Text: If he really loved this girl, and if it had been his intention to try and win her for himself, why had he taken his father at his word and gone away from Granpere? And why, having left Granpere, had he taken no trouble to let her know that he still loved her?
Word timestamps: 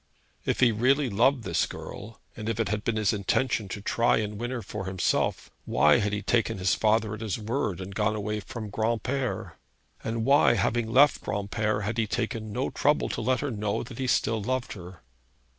If 0.45 0.61
he 0.61 0.71
really 0.71 1.11
loved 1.11 1.43
this 1.43 1.67
girl, 1.67 2.19
and 2.35 2.49
if 2.49 2.59
it 2.59 2.69
had 2.69 2.83
been 2.83 2.95
his 2.95 3.13
intention 3.13 3.67
to 3.69 3.83
try 3.83 4.17
and 4.17 4.39
win 4.41 4.49
her 4.49 4.63
for 4.63 4.85
himself, 4.85 5.51
why 5.65 5.99
had 5.99 6.11
he 6.11 6.23
taken 6.23 6.57
his 6.57 6.73
father 6.73 7.13
at 7.13 7.21
his 7.21 7.37
word 7.37 7.79
and 7.79 7.93
gone 7.93 8.15
away 8.15 8.39
from 8.39 8.71
Granpere? 8.71 9.57
And 10.03 10.25
why, 10.25 10.55
having 10.55 10.89
left 10.91 11.21
Granpere, 11.21 11.81
had 11.83 11.99
he 11.99 12.07
taken 12.07 12.51
no 12.51 12.71
trouble 12.71 13.09
to 13.09 13.21
let 13.21 13.41
her 13.41 13.51
know 13.51 13.83
that 13.83 13.99
he 13.99 14.07
still 14.07 14.41
loved 14.41 14.73
her? 14.73 15.03